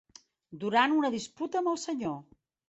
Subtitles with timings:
[0.63, 2.17] Durant una disputa amb el Sr.